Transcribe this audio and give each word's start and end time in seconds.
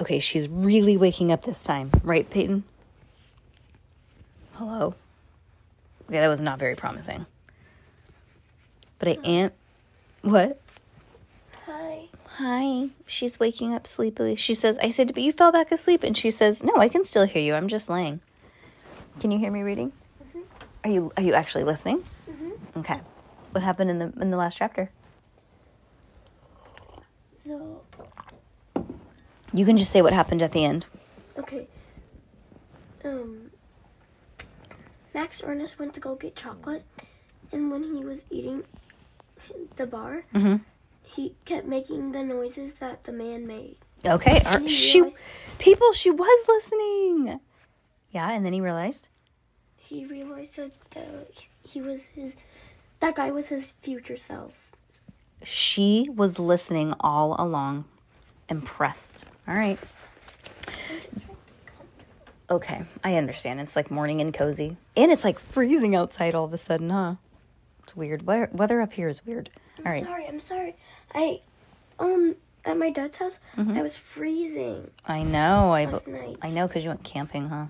Okay, 0.00 0.18
she's 0.18 0.48
really 0.48 0.96
waking 0.96 1.32
up 1.32 1.42
this 1.42 1.62
time, 1.62 1.90
right, 2.02 2.28
Peyton? 2.28 2.64
Hello. 4.54 4.94
Okay, 6.08 6.20
that 6.20 6.28
was 6.28 6.40
not 6.40 6.58
very 6.58 6.76
promising. 6.76 7.26
But 8.98 9.08
I 9.08 9.18
am. 9.24 9.50
What? 10.22 10.60
Hi. 11.66 12.08
Hi. 12.26 12.88
She's 13.06 13.40
waking 13.40 13.74
up 13.74 13.86
sleepily. 13.86 14.36
She 14.36 14.54
says, 14.54 14.78
I 14.82 14.90
said, 14.90 15.12
but 15.14 15.22
you 15.22 15.32
fell 15.32 15.52
back 15.52 15.72
asleep. 15.72 16.02
And 16.02 16.16
she 16.16 16.30
says, 16.30 16.62
No, 16.62 16.76
I 16.76 16.88
can 16.88 17.04
still 17.04 17.24
hear 17.24 17.42
you. 17.42 17.54
I'm 17.54 17.68
just 17.68 17.88
laying. 17.88 18.20
Can 19.20 19.30
you 19.30 19.38
hear 19.38 19.50
me 19.50 19.62
reading? 19.62 19.92
Mm-hmm. 20.22 20.40
Are 20.84 20.90
you 20.90 21.12
are 21.16 21.22
you 21.22 21.32
actually 21.34 21.64
listening? 21.64 22.02
Mm-hmm. 22.30 22.80
Okay. 22.80 23.00
What 23.52 23.62
happened 23.62 23.90
in 23.90 23.98
the 23.98 24.12
in 24.20 24.30
the 24.30 24.36
last 24.36 24.56
chapter? 24.56 24.90
So, 27.36 27.82
You 29.56 29.64
can 29.64 29.76
just 29.78 29.90
say 29.90 30.02
what 30.02 30.12
happened 30.12 30.42
at 30.42 30.52
the 30.52 30.64
end. 30.64 30.84
okay. 31.38 31.66
Um, 33.04 33.50
Max 35.14 35.42
Ernest 35.44 35.78
went 35.78 35.94
to 35.94 36.00
go 36.00 36.14
get 36.14 36.34
chocolate, 36.36 36.84
and 37.52 37.70
when 37.70 37.82
he 37.94 38.04
was 38.04 38.24
eating 38.30 38.64
the 39.76 39.86
bar, 39.86 40.24
Mhm. 40.34 40.60
he 41.02 41.34
kept 41.44 41.66
making 41.66 42.12
the 42.12 42.22
noises 42.22 42.74
that 42.74 43.04
the 43.04 43.12
man 43.12 43.46
made. 43.46 43.76
Okay. 44.04 44.42
And 44.44 44.68
she 44.68 45.00
realized- 45.00 45.24
people 45.58 45.92
she 45.92 46.10
was 46.10 46.44
listening. 46.48 47.40
Yeah, 48.10 48.30
and 48.30 48.44
then 48.44 48.52
he 48.52 48.60
realized. 48.60 49.08
He 49.76 50.04
realized 50.04 50.56
that 50.56 50.72
the, 50.90 51.26
he 51.62 51.80
was 51.80 52.04
his, 52.06 52.34
that 53.00 53.14
guy 53.14 53.30
was 53.30 53.48
his 53.48 53.70
future 53.70 54.16
self. 54.18 54.52
She 55.44 56.08
was 56.12 56.38
listening 56.40 56.92
all 57.00 57.36
along. 57.38 57.84
Impressed. 58.48 59.24
All 59.48 59.54
right. 59.54 59.78
Okay, 62.48 62.84
I 63.02 63.16
understand. 63.16 63.60
It's 63.60 63.74
like 63.74 63.90
morning 63.90 64.20
and 64.20 64.32
cozy. 64.32 64.76
And 64.96 65.10
it's 65.10 65.24
like 65.24 65.38
freezing 65.38 65.96
outside 65.96 66.34
all 66.34 66.44
of 66.44 66.52
a 66.52 66.58
sudden, 66.58 66.90
huh? 66.90 67.14
It's 67.82 67.96
weird. 67.96 68.26
Weather, 68.26 68.48
weather 68.52 68.80
up 68.80 68.92
here 68.92 69.08
is 69.08 69.24
weird. 69.26 69.50
I'm 69.78 69.86
All 69.86 69.92
right. 69.92 70.04
sorry. 70.04 70.26
I'm 70.26 70.40
sorry. 70.40 70.76
I, 71.14 71.40
um, 71.98 72.36
at 72.64 72.76
my 72.76 72.90
dad's 72.90 73.16
house, 73.16 73.40
I 73.56 73.82
was 73.82 73.96
freezing 73.96 74.88
I 75.06 75.22
know. 75.22 75.72
I, 75.72 75.84
night. 75.86 76.36
I 76.42 76.50
know 76.50 76.66
because 76.66 76.82
you 76.84 76.90
went 76.90 77.04
camping, 77.04 77.48
huh? 77.48 77.66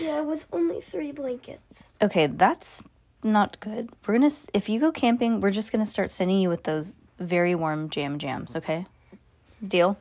Yeah, 0.00 0.20
with 0.20 0.46
only 0.52 0.80
three 0.80 1.12
blankets. 1.12 1.84
Okay, 2.02 2.26
that's 2.26 2.82
not 3.22 3.58
good. 3.60 3.90
We're 4.06 4.14
gonna 4.14 4.30
if 4.52 4.68
you 4.68 4.80
go 4.80 4.92
camping, 4.92 5.40
we're 5.40 5.50
just 5.50 5.72
gonna 5.72 5.86
start 5.86 6.10
sending 6.10 6.38
you 6.38 6.48
with 6.48 6.64
those 6.64 6.94
very 7.18 7.54
warm 7.54 7.88
jam 7.88 8.18
jams. 8.18 8.56
Okay, 8.56 8.86
deal. 9.66 9.96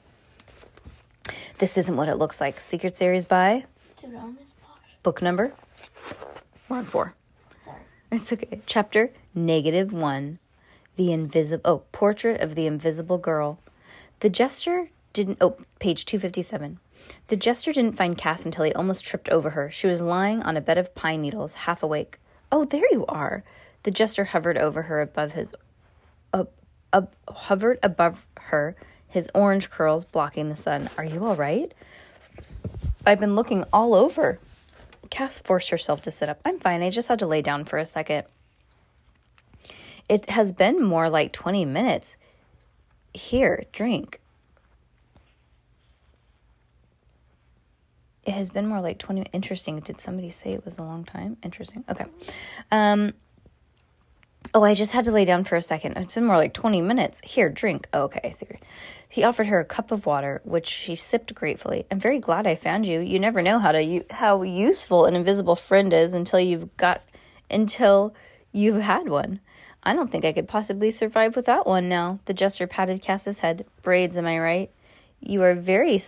This 1.58 1.77
isn't 1.77 1.95
what 1.95 2.09
it 2.09 2.16
looks 2.17 2.39
like. 2.39 2.61
Secret 2.61 2.95
series 2.95 3.25
by 3.25 3.66
book 5.03 5.22
number. 5.22 5.53
We're 6.67 6.78
on 6.78 6.85
four. 6.85 7.13
Sorry. 7.59 7.79
It's 8.12 8.31
okay. 8.31 8.62
Chapter 8.66 9.12
negative 9.34 9.91
one. 9.91 10.40
The 10.95 11.12
invisible. 11.12 11.62
Oh, 11.66 11.84
portrait 11.91 12.41
of 12.41 12.56
the 12.56 12.67
invisible 12.67 13.17
girl. 13.17 13.59
The 14.19 14.29
jester 14.29 14.90
didn't. 15.13 15.38
Oh, 15.41 15.57
page 15.79 16.06
257. 16.06 16.79
The 17.28 17.35
jester 17.35 17.72
didn't 17.72 17.96
find 17.96 18.17
Cass 18.17 18.46
until 18.46 18.66
he 18.66 18.73
almost 18.73 19.06
tripped 19.06 19.29
over 19.29 19.51
her. 19.51 19.69
She 19.72 19.88
was 19.88 20.01
lying 20.01 20.44
on 20.44 20.57
a 20.57 20.61
bed 20.61 20.78
of 20.78 20.94
pine 20.94 21.22
needles, 21.22 21.56
half 21.56 21.81
awake. 21.81 22.19
Oh, 22.51 22.66
there 22.66 22.85
you 22.91 23.06
are. 23.07 23.44
The 23.84 23.91
jester 23.91 24.25
hovered 24.25 24.57
over 24.57 24.84
her 24.84 25.01
above 25.01 25.31
his. 25.34 25.56
Up, 26.34 26.51
up, 26.91 27.16
hovered 27.29 27.79
above 27.81 28.25
her, 28.38 28.75
his 29.09 29.30
orange 29.34 29.70
curls 29.70 30.06
blocking 30.06 30.50
the 30.50 30.56
sun. 30.56 30.90
Are 30.97 31.03
you 31.03 31.25
all 31.25 31.36
right? 31.36 31.74
I've 33.06 33.20
been 33.20 33.36
looking 33.36 33.66
all 33.74 33.94
over. 33.94 34.40
Cass 35.09 35.42
forced 35.42 35.70
herself 35.70 36.02
to 36.03 36.12
sit 36.12 36.30
up. 36.30 36.40
I'm 36.46 36.59
fine. 36.59 36.84
I 36.84 36.90
just 36.90 37.08
had 37.08 37.20
to 37.20 37.28
lay 37.28 37.42
down 37.42 37.66
for 37.66 37.78
a 37.78 37.86
second. 37.86 38.25
It 40.08 40.30
has 40.30 40.52
been 40.52 40.84
more 40.84 41.09
like 41.09 41.31
20 41.31 41.66
minutes. 41.66 42.16
Here, 43.14 43.64
drink. 43.72 44.20
It 48.26 48.34
has 48.34 48.52
been 48.52 48.68
more 48.68 48.81
like 48.81 49.00
20 49.00 49.26
interesting. 49.34 49.80
Did 49.80 50.00
somebody 50.02 50.30
say 50.30 50.53
it 50.53 50.64
was 50.64 50.78
a 50.78 50.84
long 50.84 51.03
time? 51.03 51.38
Interesting. 51.41 51.84
Okay. 51.90 52.06
Um 52.72 53.14
Oh, 54.51 54.63
I 54.63 54.73
just 54.73 54.93
had 54.93 55.05
to 55.05 55.11
lay 55.11 55.25
down 55.25 55.43
for 55.43 55.57
a 55.57 55.61
second. 55.61 55.95
It's 55.97 56.15
been 56.15 56.25
more 56.25 56.35
like 56.35 56.53
20 56.53 56.81
minutes. 56.81 57.21
Here, 57.23 57.49
drink. 57.49 57.87
Oh, 57.93 58.03
okay, 58.03 58.21
I 58.23 58.31
see. 58.31 58.47
He 59.07 59.23
offered 59.23 59.45
her 59.45 59.59
a 59.59 59.65
cup 59.65 59.91
of 59.91 60.07
water, 60.07 60.41
which 60.43 60.65
she 60.65 60.95
sipped 60.95 61.35
gratefully. 61.35 61.85
I'm 61.91 61.99
very 61.99 62.19
glad 62.19 62.47
I 62.47 62.55
found 62.55 62.87
you. 62.87 62.99
You 62.99 63.19
never 63.19 63.43
know 63.43 63.59
how 63.59 63.71
to 63.71 64.03
how 64.09 64.41
useful 64.41 65.05
an 65.05 65.15
invisible 65.15 65.55
friend 65.55 65.93
is 65.93 66.13
until 66.13 66.39
you've 66.39 66.75
got 66.77 67.03
until 67.51 68.15
you've 68.51 68.81
had 68.81 69.07
one. 69.07 69.39
I 69.83 69.93
don't 69.93 70.11
think 70.11 70.25
I 70.25 70.33
could 70.33 70.47
possibly 70.47 70.89
survive 70.89 71.35
without 71.35 71.67
one 71.67 71.87
now. 71.87 72.19
The 72.25 72.33
jester 72.33 72.66
patted 72.66 73.03
Cass's 73.03 73.39
head. 73.39 73.67
Braids, 73.83 74.17
am 74.17 74.25
I 74.25 74.39
right? 74.39 74.71
You 75.19 75.43
are 75.43 75.53
very 75.53 76.01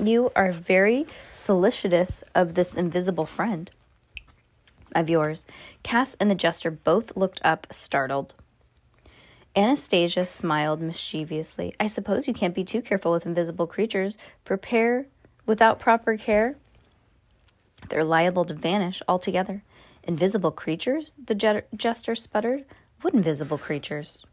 you 0.00 0.30
are 0.36 0.52
very 0.52 1.06
solicitous 1.32 2.22
of 2.36 2.54
this 2.54 2.74
invisible 2.74 3.26
friend 3.26 3.72
of 4.94 5.10
yours. 5.10 5.46
Cass 5.82 6.16
and 6.20 6.30
the 6.30 6.34
jester 6.34 6.70
both 6.70 7.16
looked 7.16 7.40
up, 7.44 7.66
startled. 7.70 8.34
Anastasia 9.56 10.24
smiled 10.24 10.80
mischievously. 10.80 11.74
I 11.80 11.86
suppose 11.86 12.28
you 12.28 12.34
can't 12.34 12.54
be 12.54 12.64
too 12.64 12.80
careful 12.82 13.12
with 13.12 13.26
invisible 13.26 13.66
creatures. 13.66 14.16
Prepare 14.44 15.06
without 15.46 15.78
proper 15.78 16.16
care. 16.16 16.56
They're 17.88 18.04
liable 18.04 18.44
to 18.44 18.54
vanish 18.54 19.02
altogether. 19.08 19.62
Invisible 20.04 20.52
creatures? 20.52 21.12
The 21.26 21.62
jester 21.74 22.14
sputtered. 22.14 22.64
What 23.00 23.14
invisible 23.14 23.58
creatures? 23.58 24.24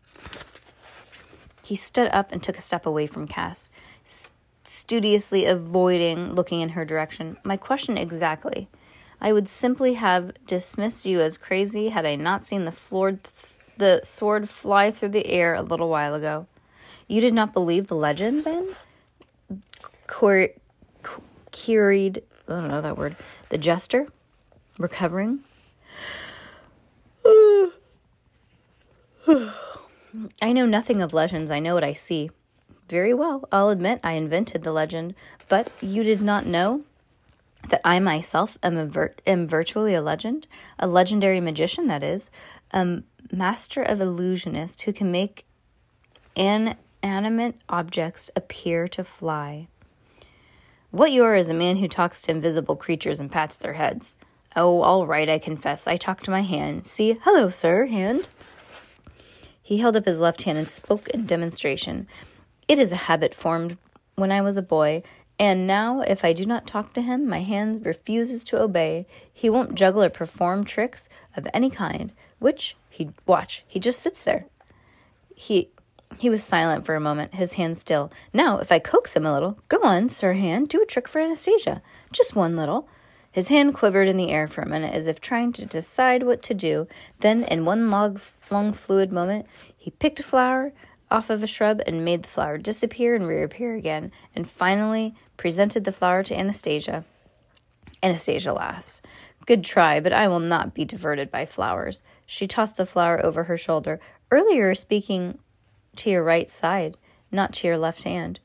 He 1.64 1.76
stood 1.76 2.10
up 2.10 2.32
and 2.32 2.44
took 2.44 2.58
a 2.58 2.62
step 2.62 2.86
away 2.86 3.08
from 3.08 3.28
Cass, 3.28 3.70
studiously 4.64 5.46
avoiding 5.46 6.34
looking 6.34 6.62
in 6.62 6.70
her 6.70 6.86
direction. 6.86 7.38
My 7.44 7.58
question 7.58 7.98
exactly. 7.98 8.68
I 9.22 9.34
would 9.34 9.50
simply 9.50 9.94
have 9.96 10.32
dismissed 10.46 11.06
you 11.06 11.22
as 11.22 11.38
crazy 11.38 11.90
had 11.90 12.06
I 12.06 12.16
not 12.16 12.44
seen 12.44 12.66
the 12.66 12.72
floored 12.72 13.20
the 13.78 14.02
sword 14.04 14.50
fly 14.50 14.92
through 14.92 15.10
the 15.10 15.28
air 15.28 15.54
a 15.54 15.62
little 15.62 15.90
while 15.90 16.14
ago. 16.14 16.48
You 17.08 17.22
did 17.22 17.34
not 17.34 17.54
believe 17.54 17.88
the 17.88 17.96
legend, 17.96 18.46
then? 18.46 18.76
Qu- 20.08 20.54
queried, 21.52 22.24
I 22.48 22.52
don't 22.52 22.68
know 22.68 22.82
that 22.82 22.98
word. 22.98 23.16
The 23.50 23.58
jester, 23.58 24.08
recovering. 24.78 25.40
I 27.26 27.72
know 30.42 30.66
nothing 30.66 31.02
of 31.02 31.14
legends. 31.14 31.52
I 31.52 31.60
know 31.60 31.74
what 31.74 31.84
I 31.84 31.94
see. 31.94 32.32
Very 32.90 33.14
well. 33.14 33.48
I'll 33.52 33.70
admit 33.70 34.00
I 34.04 34.14
invented 34.14 34.64
the 34.64 34.72
legend, 34.72 35.16
but 35.50 35.72
you 35.82 36.04
did 36.04 36.22
not 36.22 36.46
know 36.46 36.84
that 37.70 37.82
I 37.84 38.00
myself 38.00 38.58
am, 38.64 38.78
a 38.78 38.86
vir- 38.86 39.16
am 39.26 39.48
virtually 39.48 39.94
a 39.94 40.02
legend, 40.02 40.48
a 40.80 40.88
legendary 40.88 41.40
magician, 41.40 41.88
that 41.88 42.04
is, 42.04 42.30
a 42.72 43.02
master 43.32 43.82
of 43.82 44.02
illusionist 44.02 44.84
who 44.84 44.94
can 44.94 45.12
make 45.12 45.46
inanimate 46.36 47.56
objects 47.70 48.30
appear 48.36 48.88
to 48.90 49.04
fly. 49.04 49.68
What 50.92 51.12
you 51.12 51.24
are 51.24 51.36
is 51.36 51.50
a 51.50 51.54
man 51.54 51.78
who 51.78 51.88
talks 51.88 52.22
to 52.24 52.32
invisible 52.32 52.76
creatures 52.76 53.20
and 53.20 53.32
pats 53.32 53.58
their 53.58 53.74
heads. 53.74 54.16
Oh, 54.56 54.82
all 54.82 55.06
right, 55.06 55.30
I 55.30 55.40
confess. 55.40 55.88
I 55.88 55.98
talk 55.98 56.22
to 56.24 56.32
my 56.32 56.42
hand. 56.42 56.86
See, 56.86 57.18
hello, 57.24 57.50
sir, 57.50 57.88
hand. 57.88 58.30
He 59.62 59.80
held 59.80 59.98
up 59.98 60.06
his 60.06 60.20
left 60.20 60.44
hand 60.44 60.58
and 60.58 60.70
spoke 60.70 61.10
in 61.10 61.26
demonstration. 61.26 62.08
It 62.68 62.80
is 62.80 62.92
a 62.92 63.08
habit 63.08 63.36
formed 63.36 63.78
when 64.16 64.32
I 64.32 64.42
was 64.42 64.56
a 64.56 64.62
boy, 64.62 65.04
and 65.38 65.68
now 65.68 66.02
if 66.02 66.24
I 66.24 66.34
do 66.34 66.46
not 66.46 66.68
talk 66.68 66.94
to 66.94 67.02
him, 67.02 67.28
my 67.28 67.42
hand 67.42 67.86
refuses 67.86 68.44
to 68.46 68.62
obey. 68.62 69.06
He 69.32 69.50
won't 69.50 69.76
juggle 69.76 70.04
or 70.04 70.10
perform 70.10 70.64
tricks 70.64 71.10
of 71.36 71.48
any 71.54 71.70
kind, 71.70 72.14
which 72.40 72.78
he 72.90 73.10
watch, 73.26 73.64
he 73.68 73.80
just 73.80 74.00
sits 74.00 74.24
there. 74.24 74.46
He 75.36 75.70
He 76.18 76.30
was 76.30 76.44
silent 76.44 76.86
for 76.86 76.96
a 76.96 77.02
moment, 77.02 77.36
his 77.36 77.54
hand 77.54 77.76
still. 77.78 78.10
Now, 78.32 78.60
if 78.60 78.72
I 78.72 78.80
coax 78.80 79.16
him 79.16 79.26
a 79.26 79.34
little, 79.34 79.60
go 79.68 79.80
on, 79.84 80.08
Sir 80.08 80.34
Hand, 80.34 80.70
do 80.70 80.82
a 80.82 80.86
trick 80.86 81.10
for 81.10 81.20
Anastasia. 81.20 81.82
Just 82.14 82.36
one 82.36 82.56
little. 82.56 82.88
His 83.30 83.50
hand 83.50 83.74
quivered 83.74 84.08
in 84.08 84.16
the 84.16 84.32
air 84.32 84.48
for 84.48 84.62
a 84.62 84.70
minute 84.70 84.94
as 84.94 85.08
if 85.08 85.20
trying 85.20 85.52
to 85.54 85.66
decide 85.66 86.24
what 86.24 86.42
to 86.44 86.54
do. 86.54 86.88
Then, 87.20 87.44
in 87.44 87.66
one 87.66 87.90
long, 87.92 88.22
long 88.50 88.72
fluid 88.72 89.12
moment, 89.12 89.46
he 89.76 89.92
picked 89.92 90.22
a 90.22 90.24
flower 90.24 90.72
off 91.10 91.30
of 91.30 91.44
a 91.44 91.48
shrub 91.48 91.82
and 91.86 92.06
made 92.06 92.24
the 92.24 92.30
flower 92.30 92.58
disappear 92.58 93.16
and 93.16 93.28
reappear 93.28 93.76
again, 93.76 94.12
and 94.36 94.50
finally 94.50 95.16
presented 95.38 95.84
the 95.84 95.92
flower 95.92 96.24
to 96.24 96.38
Anastasia. 96.38 97.06
Anastasia 98.02 98.54
laughs. 98.54 99.02
Good 99.46 99.64
try, 99.64 100.00
but 100.00 100.14
I 100.14 100.28
will 100.28 100.40
not 100.40 100.74
be 100.74 100.86
diverted 100.86 101.30
by 101.30 101.46
flowers. 101.46 102.02
She 102.26 102.48
tossed 102.48 102.78
the 102.78 102.86
flower 102.86 103.24
over 103.24 103.44
her 103.44 103.58
shoulder. 103.58 104.00
Earlier, 104.32 104.74
speaking 104.74 105.38
to 105.98 106.10
your 106.10 106.24
right 106.24 106.50
side, 106.50 106.98
not 107.32 107.54
to 107.54 107.68
your 107.68 107.78
left 107.78 108.04
hand. 108.04 108.40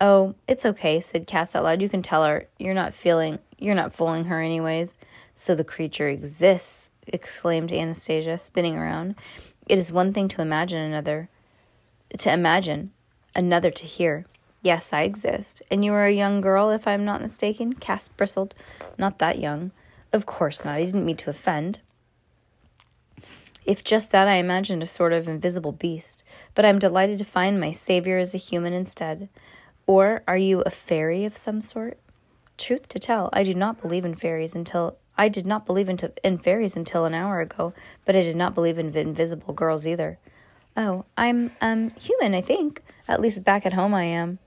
Oh, 0.00 0.34
it's 0.48 0.66
okay, 0.66 1.00
said 1.00 1.26
Cass 1.26 1.54
out 1.54 1.64
loud. 1.64 1.82
You 1.82 1.88
can 1.88 2.02
tell 2.02 2.24
her 2.24 2.48
you're 2.58 2.74
not 2.74 2.94
feeling 2.94 3.38
you're 3.58 3.74
not 3.74 3.94
fooling 3.94 4.24
her 4.24 4.40
anyways. 4.40 4.96
So 5.34 5.54
the 5.54 5.64
creature 5.64 6.08
exists, 6.08 6.90
exclaimed 7.06 7.72
Anastasia, 7.72 8.38
spinning 8.38 8.76
around. 8.76 9.14
It 9.68 9.78
is 9.78 9.92
one 9.92 10.12
thing 10.12 10.26
to 10.28 10.42
imagine 10.42 10.80
another 10.80 11.28
to 12.18 12.32
imagine, 12.32 12.92
another 13.34 13.70
to 13.70 13.84
hear. 13.84 14.26
Yes, 14.62 14.92
I 14.92 15.02
exist. 15.02 15.62
And 15.70 15.84
you 15.84 15.92
are 15.92 16.06
a 16.06 16.12
young 16.12 16.40
girl, 16.40 16.70
if 16.70 16.86
I 16.86 16.92
am 16.92 17.04
not 17.04 17.20
mistaken? 17.20 17.72
Cass 17.72 18.08
bristled. 18.08 18.54
Not 18.96 19.18
that 19.18 19.38
young. 19.38 19.72
Of 20.12 20.26
course 20.26 20.64
not. 20.64 20.74
I 20.74 20.84
didn't 20.84 21.04
mean 21.04 21.16
to 21.16 21.30
offend. 21.30 21.80
If 23.64 23.82
just 23.82 24.10
that, 24.10 24.28
I 24.28 24.36
imagined 24.36 24.82
a 24.82 24.86
sort 24.86 25.12
of 25.12 25.28
invisible 25.28 25.72
beast. 25.72 26.22
But 26.54 26.64
I'm 26.64 26.78
delighted 26.78 27.18
to 27.18 27.24
find 27.24 27.58
my 27.58 27.72
savior 27.72 28.18
is 28.18 28.34
a 28.34 28.38
human 28.38 28.72
instead. 28.72 29.28
Or 29.86 30.22
are 30.28 30.36
you 30.36 30.60
a 30.60 30.70
fairy 30.70 31.24
of 31.24 31.36
some 31.36 31.60
sort? 31.60 31.98
Truth 32.58 32.88
to 32.90 32.98
tell, 32.98 33.30
I 33.32 33.42
do 33.42 33.54
not 33.54 33.80
believe 33.80 34.04
in 34.04 34.14
fairies 34.14 34.54
until 34.54 34.96
I 35.16 35.28
did 35.28 35.46
not 35.46 35.66
believe 35.66 35.88
in, 35.88 35.98
in 36.22 36.38
fairies 36.38 36.76
until 36.76 37.04
an 37.04 37.14
hour 37.14 37.40
ago, 37.40 37.72
but 38.04 38.16
I 38.16 38.22
did 38.22 38.36
not 38.36 38.54
believe 38.54 38.78
in 38.78 38.96
invisible 38.96 39.54
girls 39.54 39.86
either. 39.86 40.18
Oh, 40.76 41.04
I'm 41.16 41.52
um 41.60 41.90
human, 41.90 42.34
I 42.34 42.40
think. 42.40 42.82
At 43.08 43.20
least 43.20 43.44
back 43.44 43.66
at 43.66 43.74
home 43.74 43.94
I 43.94 44.04
am. 44.04 44.38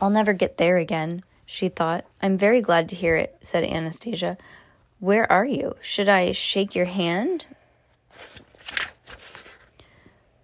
I'll 0.00 0.10
never 0.10 0.32
get 0.32 0.58
there 0.58 0.76
again, 0.76 1.24
she 1.46 1.68
thought. 1.68 2.04
I'm 2.20 2.36
very 2.36 2.60
glad 2.60 2.88
to 2.90 2.96
hear 2.96 3.16
it, 3.16 3.36
said 3.42 3.64
Anastasia. 3.64 4.36
Where 5.00 5.30
are 5.30 5.44
you? 5.44 5.76
Should 5.80 6.08
I 6.08 6.32
shake 6.32 6.74
your 6.74 6.86
hand? 6.86 7.46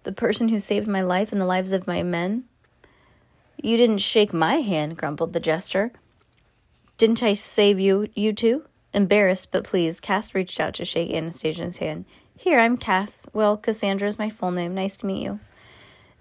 The 0.03 0.11
person 0.11 0.49
who 0.49 0.59
saved 0.59 0.87
my 0.87 1.01
life 1.01 1.31
and 1.31 1.39
the 1.39 1.45
lives 1.45 1.71
of 1.71 1.87
my 1.87 2.03
men? 2.03 2.43
You 3.61 3.77
didn't 3.77 3.99
shake 3.99 4.33
my 4.33 4.55
hand, 4.55 4.97
grumbled 4.97 5.33
the 5.33 5.39
jester. 5.39 5.91
Didn't 6.97 7.23
I 7.23 7.33
save 7.33 7.79
you, 7.79 8.09
you 8.13 8.33
two? 8.33 8.65
Embarrassed 8.93 9.51
but 9.51 9.63
pleased, 9.63 10.01
Cass 10.01 10.35
reached 10.35 10.59
out 10.59 10.73
to 10.75 10.85
shake 10.85 11.11
Anastasia's 11.11 11.77
hand. 11.77 12.05
Here, 12.35 12.59
I'm 12.59 12.77
Cass. 12.77 13.25
Well, 13.31 13.57
Cassandra 13.57 14.07
is 14.07 14.17
my 14.17 14.29
full 14.29 14.51
name. 14.51 14.73
Nice 14.75 14.97
to 14.97 15.05
meet 15.05 15.23
you. 15.23 15.39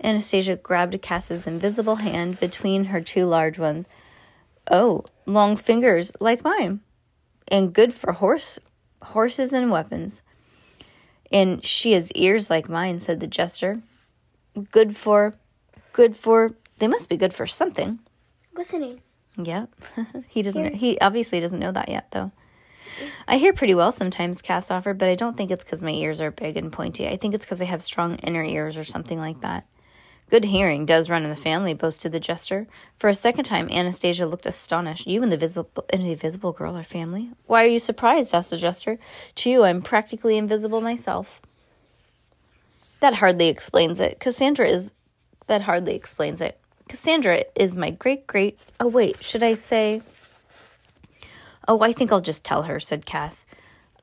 Anastasia 0.02 0.56
grabbed 0.56 1.00
Cass's 1.00 1.46
invisible 1.46 1.96
hand 1.96 2.38
between 2.38 2.86
her 2.86 3.00
two 3.00 3.26
large 3.26 3.58
ones. 3.58 3.86
Oh, 4.70 5.04
long 5.26 5.56
fingers 5.56 6.12
like 6.20 6.44
mine. 6.44 6.80
And 7.48 7.72
good 7.72 7.94
for 7.94 8.12
horse 8.12 8.58
horses 9.02 9.52
and 9.52 9.70
weapons. 9.70 10.22
And 11.30 11.64
she 11.64 11.92
has 11.92 12.12
ears 12.12 12.50
like 12.50 12.68
mine, 12.68 12.98
said 12.98 13.20
the 13.20 13.26
jester. 13.26 13.82
Good 14.70 14.96
for 14.96 15.34
good 15.92 16.16
for 16.16 16.54
they 16.78 16.88
must 16.88 17.08
be 17.08 17.16
good 17.16 17.34
for 17.34 17.46
something. 17.46 17.98
Listening. 18.54 19.00
Yep. 19.36 19.70
he 20.28 20.42
doesn't 20.42 20.74
he 20.74 20.98
obviously 21.00 21.40
doesn't 21.40 21.58
know 21.58 21.72
that 21.72 21.88
yet 21.88 22.08
though. 22.12 22.32
I 23.26 23.38
hear 23.38 23.52
pretty 23.52 23.74
well 23.74 23.92
sometimes, 23.92 24.42
Cass 24.42 24.70
offered, 24.70 24.98
but 24.98 25.08
I 25.08 25.14
don't 25.14 25.36
think 25.36 25.50
it's 25.50 25.64
because 25.64 25.82
my 25.82 25.90
ears 25.90 26.20
are 26.20 26.30
big 26.30 26.56
and 26.56 26.72
pointy. 26.72 27.08
I 27.08 27.16
think 27.16 27.34
it's 27.34 27.44
because 27.44 27.62
I 27.62 27.66
have 27.66 27.82
strong 27.82 28.16
inner 28.16 28.44
ears 28.44 28.76
or 28.76 28.84
something 28.84 29.18
like 29.18 29.40
that. 29.40 29.66
Good 30.30 30.44
hearing 30.44 30.86
does 30.86 31.10
run 31.10 31.24
in 31.24 31.28
the 31.28 31.36
family, 31.36 31.74
boasted 31.74 32.10
the 32.10 32.18
jester. 32.18 32.66
For 32.98 33.10
a 33.10 33.14
second 33.14 33.44
time, 33.44 33.68
Anastasia 33.70 34.24
looked 34.24 34.46
astonished. 34.46 35.06
You 35.06 35.22
and 35.22 35.30
the 35.30 35.36
visible 35.36 35.84
and 35.90 36.02
the 36.04 36.12
invisible 36.12 36.52
girl 36.52 36.74
are 36.74 36.82
family? 36.82 37.30
Why 37.46 37.64
are 37.64 37.68
you 37.68 37.78
surprised? 37.78 38.34
asked 38.34 38.50
the 38.50 38.56
jester. 38.56 38.98
To 39.34 39.50
you, 39.50 39.64
I'm 39.64 39.82
practically 39.82 40.38
invisible 40.38 40.80
myself. 40.80 41.40
That 43.00 43.14
hardly 43.14 43.48
explains 43.48 44.00
it. 44.00 44.20
Cassandra 44.20 44.66
is. 44.66 44.92
That 45.48 45.62
hardly 45.62 45.94
explains 45.94 46.40
it. 46.40 46.58
Cassandra 46.88 47.44
is 47.54 47.76
my 47.76 47.90
great 47.90 48.26
great. 48.26 48.58
Oh, 48.80 48.86
wait, 48.86 49.22
should 49.22 49.42
I 49.42 49.52
say. 49.52 50.00
Oh, 51.68 51.80
I 51.80 51.92
think 51.92 52.10
I'll 52.10 52.20
just 52.20 52.44
tell 52.44 52.64
her, 52.64 52.80
said 52.80 53.06
Cass. 53.06 53.46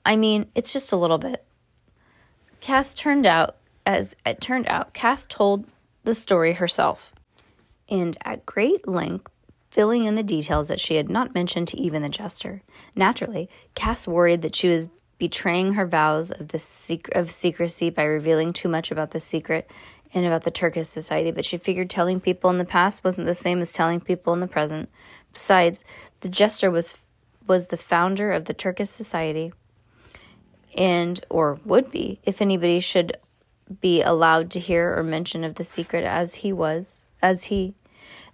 I 0.06 0.16
mean, 0.16 0.48
it's 0.56 0.74
just 0.74 0.92
a 0.92 0.98
little 0.98 1.18
bit. 1.18 1.44
Cass 2.62 2.94
turned 2.94 3.26
out, 3.26 3.58
as 3.86 4.16
it 4.26 4.42
turned 4.42 4.68
out, 4.68 4.94
Cass 4.94 5.26
told 5.26 5.66
the 6.04 6.16
story 6.16 6.54
herself, 6.54 7.14
and 7.90 8.18
at 8.24 8.46
great 8.46 8.88
length, 8.88 9.32
filling 9.70 10.06
in 10.06 10.16
the 10.16 10.24
details 10.24 10.68
that 10.68 10.80
she 10.80 10.96
had 10.96 11.10
not 11.10 11.34
mentioned 11.34 11.68
to 11.70 11.80
even 11.80 12.02
the 12.02 12.10
jester. 12.10 12.64
Naturally, 12.96 13.50
Cass 13.76 14.08
worried 14.08 14.42
that 14.42 14.56
she 14.56 14.68
was 14.68 14.90
betraying 15.18 15.74
her 15.74 15.86
vows 15.86 16.32
of 16.32 16.48
the 16.50 16.60
sec- 16.60 17.14
of 17.14 17.30
secrecy 17.30 17.90
by 17.90 18.04
revealing 18.04 18.54
too 18.54 18.70
much 18.70 18.90
about 18.90 19.12
the 19.12 19.20
secret 19.20 19.70
and 20.14 20.26
about 20.26 20.44
the 20.44 20.52
Terces 20.52 20.90
society, 20.90 21.32
but 21.32 21.46
she 21.46 21.58
figured 21.58 21.90
telling 21.90 22.20
people 22.20 22.50
in 22.50 22.58
the 22.58 22.66
past 22.66 23.04
wasn't 23.04 23.28
the 23.28 23.36
same 23.36 23.62
as 23.62 23.72
telling 23.72 24.00
people 24.00 24.34
in 24.34 24.40
the 24.40 24.48
present. 24.48 24.90
Besides, 25.34 25.84
the 26.22 26.30
jester 26.30 26.72
was 26.72 26.96
was 27.47 27.68
the 27.68 27.77
founder 27.77 28.31
of 28.31 28.45
the 28.45 28.53
Terces 28.53 28.89
society 28.89 29.53
and 30.77 31.24
or 31.30 31.59
would 31.65 31.91
be 31.91 32.19
if 32.24 32.41
anybody 32.41 32.80
should 32.80 33.18
be 33.81 34.01
allowed 34.01 34.50
to 34.51 34.59
hear 34.59 34.95
or 34.97 35.03
mention 35.03 35.44
of 35.44 35.56
the 35.56 35.63
secret 35.63 36.03
as 36.03 36.36
he 36.36 36.53
was 36.53 37.01
as 37.21 37.45
he 37.45 37.74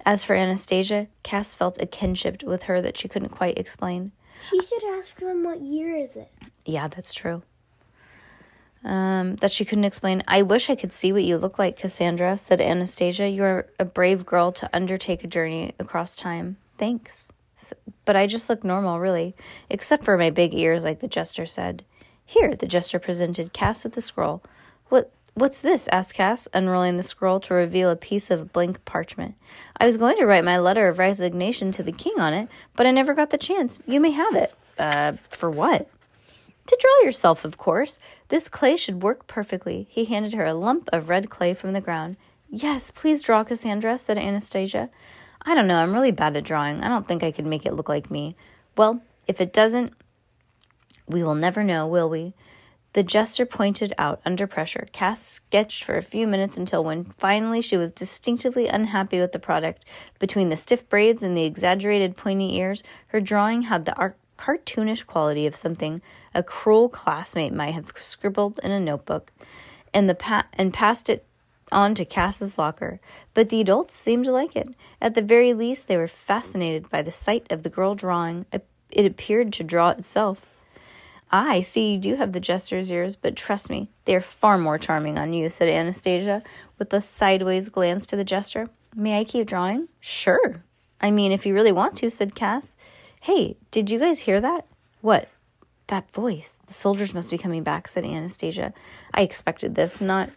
as 0.06 0.24
for 0.24 0.36
Anastasia, 0.36 1.08
Cass 1.24 1.56
felt 1.56 1.82
a 1.82 1.88
kinship 1.88 2.44
with 2.44 2.64
her 2.64 2.80
that 2.82 2.96
she 2.96 3.08
couldn't 3.08 3.30
quite 3.30 3.58
explain. 3.58 4.12
She 4.50 4.62
should 4.62 4.84
ask 4.94 5.20
them 5.20 5.44
what 5.44 5.62
year 5.62 5.96
is 5.96 6.16
it. 6.16 6.32
Yeah, 6.64 6.88
that's 6.88 7.14
true. 7.14 7.42
Um, 8.84 9.38
that 9.38 9.52
she 9.52 9.66
couldn't 9.66 9.86
explain. 9.86 10.22
I 10.28 10.44
wish 10.44 10.70
I 10.70 10.76
could 10.76 10.94
see 10.94 11.12
what 11.12 11.24
you 11.24 11.40
look 11.40 11.58
like, 11.58 11.76
Cassandra, 11.76 12.38
said 12.38 12.62
Anastasia. 12.62 13.28
You're 13.28 13.66
a 13.80 13.86
brave 13.86 14.28
girl 14.28 14.52
to 14.52 14.70
undertake 14.72 15.24
a 15.24 15.28
journey 15.28 15.74
across 15.80 16.16
time. 16.16 16.58
Thanks. 16.78 17.32
But 18.06 18.16
I 18.16 18.28
just 18.28 18.50
look 18.50 18.64
normal, 18.64 19.00
really, 19.00 19.36
except 19.70 20.04
for 20.04 20.18
my 20.18 20.30
big 20.30 20.54
ears, 20.54 20.84
like 20.84 21.00
the 21.00 21.08
jester 21.08 21.46
said. 21.46 21.84
Here, 22.26 22.56
the 22.56 22.68
jester 22.68 23.00
presented 23.00 23.54
Cass 23.54 23.84
with 23.84 23.94
the 23.94 24.02
scroll. 24.02 24.44
What 24.90 25.12
What's 25.36 25.60
this? 25.60 25.90
asked 25.92 26.14
Cass, 26.14 26.48
unrolling 26.54 26.96
the 26.96 27.04
scroll 27.04 27.42
to 27.42 27.54
reveal 27.54 27.90
a 27.90 27.98
piece 27.98 28.32
of 28.32 28.54
blank 28.54 28.86
parchment. 28.86 29.36
I 29.76 29.86
was 29.86 29.98
going 29.98 30.16
to 30.16 30.26
write 30.26 30.46
my 30.46 30.58
letter 30.58 30.88
of 30.88 30.98
resignation 30.98 31.74
to 31.74 31.84
the 31.84 31.92
king 31.92 32.18
on 32.18 32.34
it, 32.34 32.48
but 32.74 32.86
I 32.86 32.92
never 32.92 33.14
got 33.14 33.32
the 33.32 33.38
chance. 33.38 33.82
You 33.86 34.00
may 34.00 34.12
have 34.12 34.34
it. 34.36 34.54
Uh, 34.80 35.14
for 35.30 35.50
what? 35.50 35.90
To 36.68 36.78
draw 36.80 37.06
yourself, 37.06 37.44
of 37.44 37.58
course. 37.58 38.00
This 38.30 38.48
clay 38.48 38.78
should 38.78 39.04
work 39.04 39.28
perfectly. 39.28 39.88
He 39.90 40.06
handed 40.06 40.34
her 40.34 40.46
a 40.46 40.54
lump 40.54 40.90
of 40.94 41.10
red 41.10 41.30
clay 41.30 41.54
from 41.54 41.74
the 41.74 41.82
ground. 41.82 42.16
Yes, 42.50 42.92
please 42.92 43.22
draw, 43.22 43.44
Cassandra, 43.44 43.98
said 43.98 44.18
Anastasia. 44.18 44.90
I 45.46 45.54
don't 45.54 45.68
know, 45.68 45.78
I'm 45.78 45.94
really 45.94 46.12
bad 46.12 46.36
at 46.36 46.44
drawing. 46.44 46.84
I 46.84 46.88
don't 46.88 47.08
think 47.08 47.24
I 47.24 47.32
could 47.32 47.46
make 47.46 47.66
it 47.66 47.74
look 47.74 47.90
like 47.90 48.10
me. 48.10 48.36
Well, 48.76 49.02
if 49.28 49.40
it 49.40 49.54
doesn't, 49.54 49.94
we 51.08 51.24
will 51.24 51.36
never 51.36 51.64
know, 51.64 51.88
will 51.88 52.10
we? 52.10 52.34
The 52.94 53.04
jester 53.04 53.46
pointed 53.46 53.94
out 53.98 54.22
under 54.26 54.48
pressure. 54.48 54.88
Cass 54.92 55.22
sketched 55.22 55.84
for 55.84 55.98
a 55.98 56.02
few 56.02 56.26
minutes 56.26 56.58
until 56.58 56.84
when 56.84 57.14
finally 57.18 57.62
she 57.62 57.76
was 57.76 57.92
distinctively 57.92 58.68
unhappy 58.68 59.20
with 59.20 59.34
the 59.34 59.40
product. 59.40 59.84
Between 60.18 60.50
the 60.50 60.58
stiff 60.58 60.88
braids 60.88 61.22
and 61.22 61.36
the 61.36 61.44
exaggerated 61.44 62.16
pointy 62.16 62.56
ears, 62.56 62.84
her 63.08 63.20
drawing 63.20 63.64
had 63.64 63.84
the 63.84 63.96
ar- 63.98 64.16
cartoonish 64.38 65.06
quality 65.06 65.46
of 65.46 65.56
something 65.56 66.02
a 66.34 66.42
cruel 66.42 66.90
classmate 66.90 67.54
might 67.54 67.74
have 67.74 67.92
scribbled 67.98 68.60
in 68.64 68.72
a 68.72 68.80
notebook, 68.80 69.32
and 69.94 70.10
the 70.10 70.16
pa- 70.16 70.48
and 70.54 70.74
passed 70.74 71.10
it 71.10 71.26
on 71.72 71.96
to 71.96 72.06
Cass's 72.06 72.58
locker. 72.58 73.00
But 73.34 73.50
the 73.50 73.62
adults 73.62 73.96
seemed 73.96 74.26
to 74.26 74.32
like 74.32 74.56
it. 74.56 74.70
At 75.02 75.14
the 75.16 75.22
very 75.22 75.54
least, 75.54 75.88
they 75.88 75.98
were 75.98 76.08
fascinated 76.08 76.90
by 76.90 77.02
the 77.02 77.12
sight 77.12 77.52
of 77.52 77.64
the 77.64 77.70
girl 77.70 77.96
drawing. 77.96 78.46
It 78.92 79.06
appeared 79.06 79.54
to 79.54 79.64
draw 79.64 79.90
itself. 79.90 80.46
I 81.32 81.62
see 81.62 81.94
you 81.94 81.98
do 81.98 82.16
have 82.16 82.32
the 82.32 82.40
jester's 82.40 82.92
ears, 82.92 83.16
but 83.16 83.36
trust 83.36 83.70
me, 83.70 83.90
they 84.06 84.16
are 84.16 84.22
far 84.22 84.58
more 84.58 84.78
charming 84.78 85.18
on 85.18 85.34
you, 85.34 85.50
said 85.50 85.68
Anastasia, 85.68 86.44
with 86.78 86.94
a 86.94 87.02
sideways 87.02 87.68
glance 87.70 88.06
to 88.06 88.16
the 88.16 88.24
jester. 88.24 88.70
May 88.96 89.20
I 89.20 89.24
keep 89.24 89.48
drawing? 89.48 89.90
Sure. 90.00 90.64
I 91.02 91.12
mean, 91.12 91.32
if 91.32 91.46
you 91.46 91.54
really 91.54 91.72
want 91.72 91.98
to, 91.98 92.10
said 92.10 92.36
Cass. 92.36 92.78
Hey, 93.22 93.58
did 93.72 93.90
you 93.90 94.00
guys 94.00 94.20
hear 94.20 94.40
that? 94.40 94.66
What? 95.02 95.28
That 95.88 96.10
voice. 96.12 96.60
The 96.68 96.74
soldiers 96.74 97.14
must 97.14 97.32
be 97.32 97.38
coming 97.38 97.64
back, 97.64 97.88
said 97.88 98.06
Anastasia. 98.06 98.74
I 99.14 99.22
expected 99.22 99.76
this, 99.76 100.00
not 100.00 100.30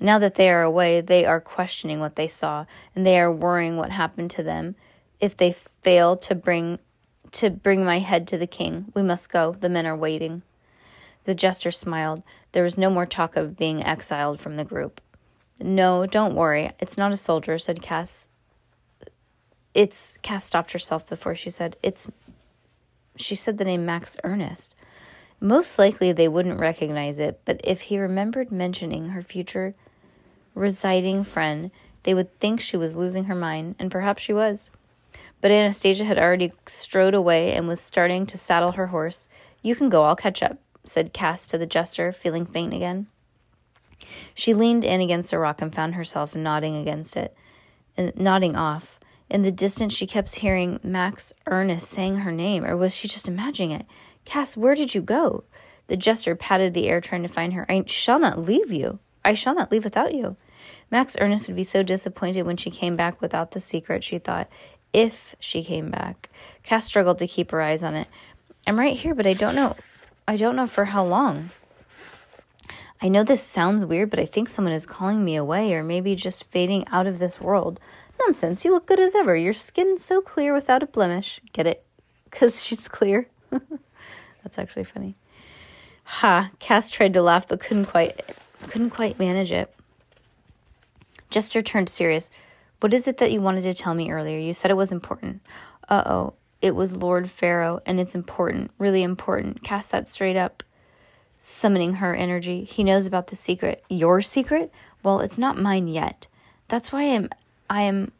Now 0.00 0.18
that 0.18 0.36
they 0.36 0.48
are 0.48 0.62
away, 0.62 1.02
they 1.02 1.26
are 1.26 1.40
questioning 1.40 2.00
what 2.00 2.16
they 2.16 2.26
saw, 2.26 2.64
and 2.96 3.06
they 3.06 3.20
are 3.20 3.30
worrying 3.30 3.76
what 3.76 3.90
happened 3.90 4.30
to 4.32 4.42
them. 4.42 4.74
If 5.20 5.36
they 5.36 5.52
fail 5.82 6.16
to 6.16 6.34
bring 6.34 6.78
to 7.32 7.50
bring 7.50 7.84
my 7.84 8.00
head 8.00 8.26
to 8.28 8.38
the 8.38 8.46
king, 8.46 8.86
we 8.94 9.02
must 9.02 9.30
go. 9.30 9.52
The 9.52 9.68
men 9.68 9.86
are 9.86 9.96
waiting. 9.96 10.42
The 11.24 11.34
jester 11.34 11.70
smiled. 11.70 12.22
There 12.52 12.64
was 12.64 12.78
no 12.78 12.90
more 12.90 13.06
talk 13.06 13.36
of 13.36 13.56
being 13.56 13.84
exiled 13.84 14.40
from 14.40 14.56
the 14.56 14.64
group. 14.64 15.00
No, 15.60 16.06
don't 16.06 16.34
worry. 16.34 16.72
It's 16.80 16.98
not 16.98 17.12
a 17.12 17.16
soldier, 17.16 17.58
said 17.58 17.82
Cass. 17.82 18.28
It's 19.74 20.18
Cass 20.22 20.44
stopped 20.44 20.72
herself 20.72 21.06
before 21.06 21.34
she 21.34 21.50
said, 21.50 21.76
It's 21.82 22.10
she 23.16 23.34
said 23.34 23.58
the 23.58 23.64
name 23.64 23.84
Max 23.84 24.16
Ernest. 24.24 24.74
Most 25.40 25.78
likely 25.78 26.12
they 26.12 26.28
wouldn't 26.28 26.58
recognize 26.58 27.18
it, 27.18 27.40
but 27.44 27.60
if 27.62 27.82
he 27.82 27.98
remembered 27.98 28.50
mentioning 28.50 29.10
her 29.10 29.22
future 29.22 29.74
residing 30.54 31.24
friend, 31.24 31.70
they 32.02 32.14
would 32.14 32.38
think 32.38 32.60
she 32.60 32.76
was 32.76 32.96
losing 32.96 33.24
her 33.24 33.34
mind, 33.34 33.76
and 33.78 33.90
perhaps 33.90 34.22
she 34.22 34.32
was. 34.32 34.70
But 35.40 35.50
Anastasia 35.50 36.04
had 36.04 36.18
already 36.18 36.52
strode 36.66 37.14
away 37.14 37.52
and 37.52 37.66
was 37.66 37.80
starting 37.80 38.26
to 38.26 38.38
saddle 38.38 38.72
her 38.72 38.88
horse. 38.88 39.26
You 39.62 39.74
can 39.74 39.88
go, 39.88 40.04
I'll 40.04 40.16
catch 40.16 40.42
up, 40.42 40.58
said 40.84 41.12
Cass 41.12 41.46
to 41.46 41.58
the 41.58 41.66
jester, 41.66 42.12
feeling 42.12 42.46
faint 42.46 42.74
again. 42.74 43.06
She 44.34 44.54
leaned 44.54 44.84
in 44.84 45.00
against 45.00 45.32
a 45.32 45.38
rock 45.38 45.60
and 45.60 45.74
found 45.74 45.94
herself 45.94 46.34
nodding 46.34 46.76
against 46.76 47.16
it, 47.16 47.34
and 47.96 48.12
nodding 48.16 48.56
off. 48.56 48.98
In 49.28 49.42
the 49.42 49.52
distance, 49.52 49.92
she 49.92 50.06
kept 50.06 50.34
hearing 50.34 50.80
Max 50.82 51.32
Ernest 51.46 51.88
saying 51.88 52.16
her 52.16 52.32
name, 52.32 52.64
or 52.64 52.76
was 52.76 52.94
she 52.94 53.08
just 53.08 53.28
imagining 53.28 53.72
it? 53.72 53.86
Cass, 54.24 54.56
where 54.56 54.74
did 54.74 54.94
you 54.94 55.00
go? 55.00 55.44
The 55.86 55.96
jester 55.96 56.34
patted 56.34 56.74
the 56.74 56.88
air, 56.88 57.00
trying 57.00 57.22
to 57.22 57.28
find 57.28 57.52
her. 57.52 57.66
I 57.68 57.84
shall 57.86 58.18
not 58.18 58.38
leave 58.38 58.72
you. 58.72 58.98
I 59.24 59.34
shall 59.34 59.54
not 59.54 59.70
leave 59.70 59.84
without 59.84 60.14
you. 60.14 60.36
Max 60.90 61.16
Ernest 61.20 61.46
would 61.46 61.56
be 61.56 61.64
so 61.64 61.82
disappointed 61.82 62.42
when 62.42 62.56
she 62.56 62.70
came 62.70 62.96
back 62.96 63.20
without 63.20 63.52
the 63.52 63.60
secret, 63.60 64.02
she 64.02 64.18
thought. 64.18 64.48
If 64.92 65.36
she 65.38 65.62
came 65.62 65.90
back. 65.90 66.28
Cass 66.62 66.86
struggled 66.86 67.18
to 67.20 67.26
keep 67.26 67.52
her 67.52 67.62
eyes 67.62 67.82
on 67.82 67.94
it. 67.94 68.08
I'm 68.66 68.78
right 68.78 68.96
here, 68.96 69.14
but 69.14 69.26
I 69.26 69.34
don't 69.34 69.54
know. 69.54 69.76
I 70.26 70.36
don't 70.36 70.56
know 70.56 70.66
for 70.66 70.86
how 70.86 71.04
long. 71.04 71.50
I 73.02 73.08
know 73.08 73.24
this 73.24 73.42
sounds 73.42 73.84
weird, 73.84 74.10
but 74.10 74.20
I 74.20 74.26
think 74.26 74.48
someone 74.48 74.74
is 74.74 74.84
calling 74.84 75.24
me 75.24 75.36
away 75.36 75.72
or 75.74 75.82
maybe 75.82 76.14
just 76.14 76.44
fading 76.44 76.86
out 76.88 77.06
of 77.06 77.18
this 77.18 77.40
world. 77.40 77.80
Nonsense, 78.18 78.64
you 78.64 78.72
look 78.72 78.86
good 78.86 79.00
as 79.00 79.14
ever. 79.14 79.34
Your 79.34 79.54
skin's 79.54 80.04
so 80.04 80.20
clear 80.20 80.52
without 80.52 80.82
a 80.82 80.86
blemish. 80.86 81.40
Get 81.52 81.66
it? 81.66 81.84
Because 82.24 82.62
she's 82.62 82.88
clear. 82.88 83.26
That's 83.50 84.58
actually 84.58 84.84
funny. 84.84 85.14
Ha, 86.04 86.50
Cass 86.58 86.90
tried 86.90 87.14
to 87.14 87.22
laugh 87.22 87.48
but 87.48 87.60
couldn't 87.60 87.86
quite 87.86 88.22
couldn't 88.68 88.90
quite 88.90 89.18
manage 89.18 89.52
it. 89.52 89.74
Jester 91.30 91.62
turned 91.62 91.88
serious. 91.88 92.28
What 92.80 92.94
is 92.94 93.06
it 93.06 93.18
that 93.18 93.32
you 93.32 93.40
wanted 93.40 93.62
to 93.62 93.74
tell 93.74 93.94
me 93.94 94.10
earlier? 94.10 94.38
You 94.38 94.52
said 94.52 94.70
it 94.70 94.74
was 94.74 94.92
important. 94.92 95.42
Uh 95.88 96.02
oh. 96.06 96.34
It 96.62 96.74
was 96.74 96.96
Lord 96.96 97.30
Pharaoh, 97.30 97.80
and 97.86 97.98
it's 97.98 98.14
important, 98.14 98.70
really 98.78 99.02
important. 99.02 99.62
Cast 99.62 99.92
that 99.92 100.10
straight 100.10 100.36
up, 100.36 100.62
summoning 101.38 101.94
her 101.94 102.14
energy. 102.14 102.64
He 102.64 102.84
knows 102.84 103.06
about 103.06 103.28
the 103.28 103.36
secret. 103.36 103.82
Your 103.88 104.20
secret? 104.20 104.70
Well, 105.02 105.20
it's 105.20 105.38
not 105.38 105.58
mine 105.58 105.88
yet. 105.88 106.26
That's 106.68 106.92
why 106.92 107.04
I'm 107.04 107.30
I 107.70 107.82
am 107.82 108.12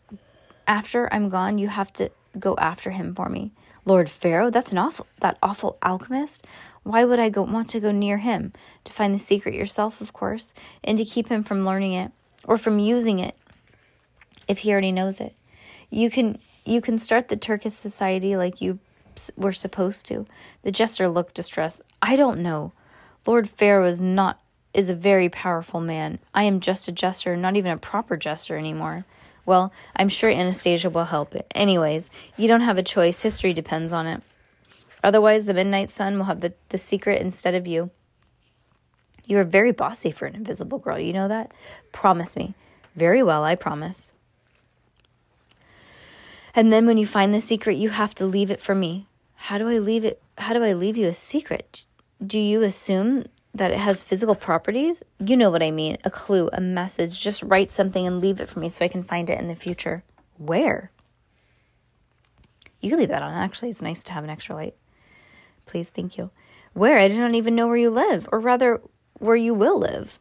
after 0.66 1.12
I'm 1.12 1.28
gone, 1.28 1.58
you 1.58 1.68
have 1.68 1.92
to 1.94 2.10
go 2.38 2.56
after 2.56 2.92
him 2.92 3.14
for 3.14 3.28
me. 3.28 3.52
Lord 3.90 4.08
Pharaoh, 4.08 4.50
that's 4.50 4.70
an 4.70 4.78
awful 4.78 5.08
that 5.18 5.36
awful 5.42 5.76
alchemist. 5.82 6.46
Why 6.84 7.04
would 7.04 7.18
I 7.18 7.28
go 7.28 7.42
want 7.42 7.68
to 7.70 7.80
go 7.80 7.90
near 7.90 8.18
him? 8.18 8.52
To 8.84 8.92
find 8.92 9.12
the 9.12 9.18
secret 9.18 9.52
yourself, 9.52 10.00
of 10.00 10.12
course, 10.12 10.54
and 10.84 10.96
to 10.96 11.04
keep 11.04 11.28
him 11.28 11.42
from 11.42 11.64
learning 11.64 11.94
it 11.94 12.12
or 12.44 12.56
from 12.56 12.78
using 12.78 13.18
it 13.18 13.36
if 14.46 14.58
he 14.58 14.70
already 14.70 14.92
knows 14.92 15.18
it. 15.18 15.34
You 15.90 16.08
can 16.08 16.38
you 16.64 16.80
can 16.80 17.00
start 17.00 17.26
the 17.26 17.36
Terces 17.36 17.74
society 17.74 18.36
like 18.36 18.60
you 18.60 18.78
were 19.36 19.52
supposed 19.52 20.06
to. 20.06 20.24
The 20.62 20.70
jester 20.70 21.08
looked 21.08 21.34
distressed. 21.34 21.82
I 22.00 22.14
don't 22.14 22.44
know. 22.44 22.70
Lord 23.26 23.50
Pharaoh 23.50 23.88
is 23.88 24.00
not 24.00 24.40
is 24.72 24.88
a 24.88 24.94
very 24.94 25.28
powerful 25.28 25.80
man. 25.80 26.20
I 26.32 26.44
am 26.44 26.60
just 26.60 26.86
a 26.86 26.92
jester, 26.92 27.36
not 27.36 27.56
even 27.56 27.72
a 27.72 27.76
proper 27.76 28.16
jester 28.16 28.56
anymore. 28.56 29.04
Well, 29.50 29.72
I'm 29.96 30.08
sure 30.08 30.30
Anastasia 30.30 30.90
will 30.90 31.06
help. 31.06 31.34
Anyways, 31.56 32.08
you 32.36 32.46
don't 32.46 32.60
have 32.60 32.78
a 32.78 32.84
choice. 32.84 33.20
History 33.20 33.52
depends 33.52 33.92
on 33.92 34.06
it. 34.06 34.22
Otherwise, 35.02 35.46
the 35.46 35.54
Midnight 35.54 35.90
Sun 35.90 36.16
will 36.16 36.26
have 36.26 36.40
the, 36.40 36.54
the 36.68 36.78
secret 36.78 37.20
instead 37.20 37.56
of 37.56 37.66
you. 37.66 37.90
You 39.24 39.38
are 39.38 39.44
very 39.44 39.72
bossy 39.72 40.12
for 40.12 40.26
an 40.26 40.36
invisible 40.36 40.78
girl. 40.78 41.00
You 41.00 41.12
know 41.12 41.26
that? 41.26 41.50
Promise 41.90 42.36
me. 42.36 42.54
Very 42.94 43.24
well, 43.24 43.42
I 43.42 43.56
promise. 43.56 44.12
And 46.54 46.72
then 46.72 46.86
when 46.86 46.96
you 46.96 47.06
find 47.08 47.34
the 47.34 47.40
secret, 47.40 47.76
you 47.76 47.88
have 47.88 48.14
to 48.14 48.26
leave 48.26 48.52
it 48.52 48.62
for 48.62 48.76
me. 48.76 49.08
How 49.34 49.58
do 49.58 49.68
I 49.68 49.78
leave 49.78 50.04
it? 50.04 50.22
How 50.38 50.54
do 50.54 50.62
I 50.62 50.74
leave 50.74 50.96
you 50.96 51.08
a 51.08 51.12
secret? 51.12 51.86
Do 52.24 52.38
you 52.38 52.62
assume 52.62 53.24
that 53.54 53.72
it 53.72 53.78
has 53.78 54.02
physical 54.02 54.34
properties? 54.34 55.02
You 55.18 55.36
know 55.36 55.50
what 55.50 55.62
I 55.62 55.70
mean. 55.70 55.98
A 56.04 56.10
clue, 56.10 56.48
a 56.52 56.60
message. 56.60 57.20
Just 57.20 57.42
write 57.42 57.72
something 57.72 58.06
and 58.06 58.20
leave 58.20 58.40
it 58.40 58.48
for 58.48 58.60
me 58.60 58.68
so 58.68 58.84
I 58.84 58.88
can 58.88 59.02
find 59.02 59.28
it 59.28 59.38
in 59.38 59.48
the 59.48 59.54
future. 59.54 60.04
Where? 60.38 60.90
You 62.80 62.90
can 62.90 62.98
leave 62.98 63.08
that 63.08 63.22
on. 63.22 63.32
Actually, 63.32 63.70
it's 63.70 63.82
nice 63.82 64.02
to 64.04 64.12
have 64.12 64.24
an 64.24 64.30
extra 64.30 64.54
light. 64.54 64.74
Please, 65.66 65.90
thank 65.90 66.16
you. 66.16 66.30
Where? 66.72 66.98
I 66.98 67.08
don't 67.08 67.34
even 67.34 67.54
know 67.54 67.66
where 67.66 67.76
you 67.76 67.90
live, 67.90 68.28
or 68.32 68.40
rather, 68.40 68.80
where 69.18 69.36
you 69.36 69.52
will 69.52 69.78
live. 69.78 70.18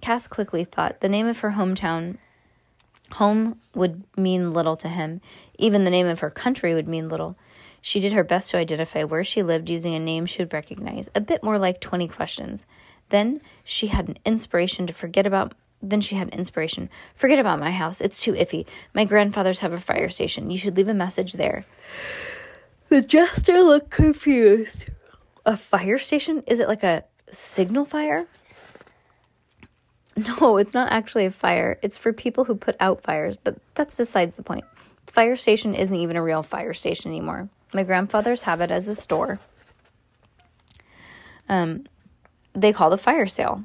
Cass 0.00 0.26
quickly 0.26 0.64
thought 0.64 1.00
the 1.00 1.08
name 1.08 1.26
of 1.26 1.38
her 1.38 1.52
hometown 1.52 2.18
home 3.12 3.60
would 3.74 4.04
mean 4.16 4.52
little 4.52 4.76
to 4.76 4.88
him. 4.88 5.20
Even 5.58 5.84
the 5.84 5.90
name 5.90 6.06
of 6.06 6.20
her 6.20 6.30
country 6.30 6.74
would 6.74 6.88
mean 6.88 7.08
little. 7.08 7.36
She 7.86 8.00
did 8.00 8.14
her 8.14 8.24
best 8.24 8.50
to 8.50 8.56
identify 8.56 9.04
where 9.04 9.22
she 9.22 9.42
lived 9.42 9.68
using 9.68 9.94
a 9.94 9.98
name 9.98 10.24
she 10.24 10.40
would 10.40 10.54
recognize, 10.54 11.10
a 11.14 11.20
bit 11.20 11.42
more 11.42 11.58
like 11.58 11.82
20 11.82 12.08
questions. 12.08 12.64
Then 13.10 13.42
she 13.62 13.88
had 13.88 14.08
an 14.08 14.16
inspiration 14.24 14.86
to 14.86 14.94
forget 14.94 15.26
about 15.26 15.52
then 15.82 16.00
she 16.00 16.14
had 16.14 16.30
inspiration. 16.30 16.88
Forget 17.14 17.38
about 17.38 17.60
my 17.60 17.70
house. 17.70 18.00
It's 18.00 18.18
too 18.18 18.32
iffy. 18.32 18.66
My 18.94 19.04
grandfathers 19.04 19.60
have 19.60 19.74
a 19.74 19.78
fire 19.78 20.08
station. 20.08 20.50
You 20.50 20.56
should 20.56 20.78
leave 20.78 20.88
a 20.88 20.94
message 20.94 21.34
there. 21.34 21.66
The 22.88 23.02
jester 23.02 23.60
looked 23.60 23.90
confused. 23.90 24.86
A 25.44 25.58
fire 25.58 25.98
station? 25.98 26.42
Is 26.46 26.60
it 26.60 26.68
like 26.68 26.84
a 26.84 27.04
signal 27.30 27.84
fire? 27.84 28.26
No, 30.16 30.56
it's 30.56 30.72
not 30.72 30.90
actually 30.90 31.26
a 31.26 31.30
fire. 31.30 31.78
It's 31.82 31.98
for 31.98 32.14
people 32.14 32.44
who 32.44 32.54
put 32.54 32.76
out 32.80 33.02
fires, 33.02 33.36
but 33.44 33.58
that's 33.74 33.94
besides 33.94 34.36
the 34.36 34.42
point. 34.42 34.64
The 35.04 35.12
fire 35.12 35.36
station 35.36 35.74
isn't 35.74 35.94
even 35.94 36.16
a 36.16 36.22
real 36.22 36.42
fire 36.42 36.72
station 36.72 37.10
anymore. 37.10 37.50
My 37.74 37.82
grandfathers 37.82 38.44
have 38.44 38.60
it 38.60 38.70
as 38.70 38.88
a 38.88 38.94
store. 38.94 39.40
Um, 41.48 41.84
they 42.54 42.72
call 42.72 42.88
the 42.88 42.96
fire 42.96 43.26
sale. 43.26 43.64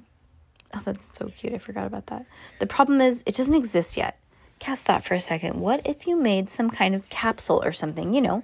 Oh, 0.74 0.82
that's 0.84 1.10
so 1.18 1.32
cute. 1.38 1.54
I 1.54 1.60
forgot 1.60 1.88
about 1.88 2.08
that. 2.08 2.26
The 2.60 2.68
problem 2.68 3.00
is, 3.00 3.24
it 3.26 3.36
doesn't 3.36 3.56
exist 3.56 3.96
yet. 3.96 4.20
Cast 4.60 4.88
that 4.88 5.06
for 5.06 5.14
a 5.14 5.22
second. 5.22 5.60
What 5.62 5.82
if 5.86 6.06
you 6.06 6.20
made 6.20 6.50
some 6.50 6.70
kind 6.70 6.94
of 6.94 7.10
capsule 7.10 7.62
or 7.64 7.72
something? 7.72 8.14
You 8.14 8.22
know, 8.22 8.44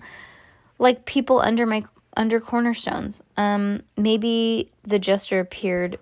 like 0.79 1.05
people 1.05 1.41
under 1.41 1.65
my 1.65 1.83
under 2.15 2.39
cornerstones. 2.39 3.21
Um, 3.35 3.83
maybe 3.97 4.71
the 4.83 4.99
jester 4.99 5.41
appeared 5.41 5.99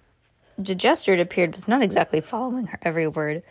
the 0.57 0.75
gesture 0.75 1.13
it 1.13 1.19
appeared 1.19 1.55
was 1.55 1.67
not 1.67 1.81
exactly 1.81 2.21
following 2.21 2.67
her 2.67 2.79
every 2.83 3.07
word. 3.07 3.41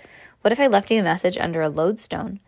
What 0.42 0.52
if 0.52 0.60
I 0.60 0.66
left 0.66 0.90
you 0.90 1.00
a 1.00 1.02
message 1.02 1.36
under 1.38 1.62
a 1.62 1.68
lodestone? 1.68 2.40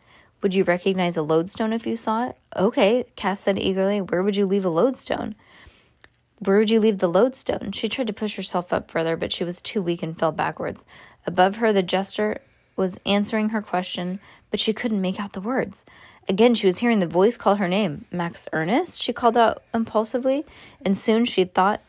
Would 0.44 0.52
you 0.52 0.64
recognize 0.64 1.16
a 1.16 1.22
lodestone 1.22 1.72
if 1.72 1.86
you 1.86 1.96
saw 1.96 2.28
it? 2.28 2.36
Okay, 2.54 3.06
Cass 3.16 3.40
said 3.40 3.58
eagerly. 3.58 4.02
Where 4.02 4.22
would 4.22 4.36
you 4.36 4.44
leave 4.44 4.66
a 4.66 4.68
lodestone? 4.68 5.36
Where 6.40 6.58
would 6.58 6.68
you 6.68 6.80
leave 6.80 6.98
the 6.98 7.08
lodestone? 7.08 7.72
She 7.72 7.88
tried 7.88 8.08
to 8.08 8.12
push 8.12 8.36
herself 8.36 8.70
up 8.70 8.90
further, 8.90 9.16
but 9.16 9.32
she 9.32 9.42
was 9.42 9.62
too 9.62 9.80
weak 9.80 10.02
and 10.02 10.18
fell 10.18 10.32
backwards. 10.32 10.84
Above 11.26 11.56
her, 11.56 11.72
the 11.72 11.82
jester 11.82 12.42
was 12.76 13.00
answering 13.06 13.48
her 13.48 13.62
question, 13.62 14.20
but 14.50 14.60
she 14.60 14.74
couldn't 14.74 15.00
make 15.00 15.18
out 15.18 15.32
the 15.32 15.40
words. 15.40 15.86
Again, 16.28 16.54
she 16.54 16.66
was 16.66 16.76
hearing 16.76 16.98
the 16.98 17.06
voice 17.06 17.38
call 17.38 17.54
her 17.54 17.66
name. 17.66 18.04
Max 18.12 18.46
Ernest? 18.52 19.00
She 19.00 19.14
called 19.14 19.38
out 19.38 19.62
impulsively, 19.72 20.44
and 20.84 20.98
soon 20.98 21.24
she 21.24 21.44
thought 21.44 21.80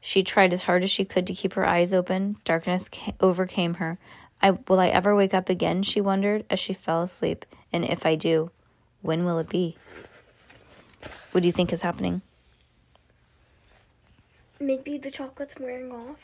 she 0.00 0.22
tried 0.22 0.52
as 0.52 0.62
hard 0.62 0.84
as 0.84 0.90
she 0.92 1.04
could 1.04 1.26
to 1.26 1.34
keep 1.34 1.54
her 1.54 1.66
eyes 1.66 1.92
open. 1.92 2.36
Darkness 2.44 2.88
overcame 3.20 3.74
her. 3.74 3.98
I, 4.44 4.50
will 4.68 4.78
I 4.78 4.88
ever 4.88 5.16
wake 5.16 5.32
up 5.32 5.48
again? 5.48 5.82
She 5.82 6.02
wondered 6.02 6.44
as 6.50 6.60
she 6.60 6.74
fell 6.74 7.00
asleep. 7.00 7.46
And 7.72 7.82
if 7.82 8.04
I 8.04 8.14
do, 8.14 8.50
when 9.00 9.24
will 9.24 9.38
it 9.38 9.48
be? 9.48 9.78
What 11.32 11.40
do 11.40 11.46
you 11.46 11.52
think 11.52 11.72
is 11.72 11.80
happening? 11.80 12.20
Maybe 14.60 14.98
the 14.98 15.10
chocolate's 15.10 15.58
wearing 15.58 15.90
off. 15.90 16.20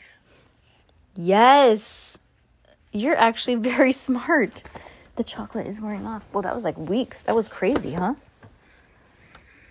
Yes. 1.15 2.19
You're 2.91 3.17
actually 3.17 3.55
very 3.55 3.91
smart. 3.91 4.61
The 5.15 5.23
chocolate 5.23 5.67
is 5.67 5.81
wearing 5.81 6.05
off. 6.05 6.23
Well, 6.31 6.43
that 6.43 6.53
was 6.53 6.63
like 6.63 6.77
weeks. 6.77 7.23
That 7.23 7.35
was 7.35 7.49
crazy, 7.49 7.93
huh? 7.93 8.13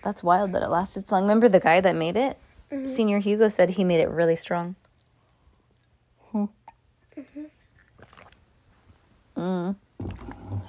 That's 0.03 0.23
wild 0.23 0.51
that 0.51 0.61
it 0.61 0.69
lasted 0.69 1.07
so 1.07 1.15
long. 1.15 1.23
Remember 1.23 1.47
the 1.47 1.61
guy 1.61 1.79
that 1.79 1.95
made 1.95 2.17
it? 2.17 2.37
Mm-hmm. 2.69 2.83
Señor 2.83 3.21
Hugo 3.21 3.47
said 3.47 3.71
he 3.71 3.85
made 3.85 4.01
it 4.01 4.09
really 4.09 4.35
strong. 4.35 4.75
Mm. 9.41 9.75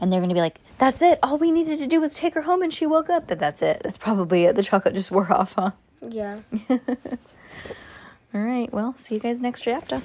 And 0.01 0.13
they're 0.13 0.21
going 0.21 0.31
to 0.31 0.35
be 0.35 0.41
like, 0.41 0.61
that's 0.79 1.03
it. 1.03 1.19
All 1.23 1.39
we 1.39 1.51
needed 1.51 1.79
to 1.79 1.87
do 1.87 2.01
was 2.01 2.15
take 2.15 2.35
her 2.35 2.43
home 2.43 2.63
and 2.63 2.73
she 2.73 2.87
woke 2.87 3.11
up. 3.11 3.29
But 3.29 3.39
that's 3.39 3.63
it. 3.63 3.83
That's 3.85 3.99
probably 3.99 4.45
it. 4.45 4.57
The 4.57 4.63
chocolate 4.63 4.95
just 4.95 5.11
wore 5.11 5.33
off, 5.33 5.53
huh? 5.53 5.73
Yeah. 6.01 6.41
All 6.71 8.41
right. 8.41 8.73
Well, 8.73 8.97
see 8.97 9.17
you 9.17 9.21
guys 9.21 9.41
next 9.41 9.61
chapter. 9.61 10.03